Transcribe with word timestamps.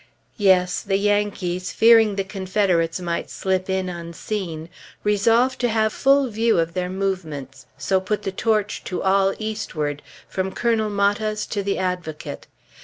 '"Yes! 0.49 0.81
the 0.81 0.97
Yankees, 0.97 1.71
fearing 1.71 2.15
the 2.15 2.23
Confederates 2.23 2.99
might 2.99 3.29
slip 3.29 3.69
in 3.69 3.87
unseen, 3.87 4.67
resolved 5.03 5.59
to 5.59 5.69
have 5.69 5.93
full 5.93 6.27
view 6.27 6.57
of 6.57 6.73
their 6.73 6.89
movements, 6.89 7.67
so 7.77 8.01
put 8.01 8.23
the 8.23 8.31
torch 8.31 8.83
to 8.85 9.03
all 9.03 9.35
eastward, 9.37 10.01
from 10.27 10.53
Colonel 10.53 10.89
Matta's 10.89 11.45
to 11.45 11.61
the 11.61 11.77
Advocate. 11.77 12.47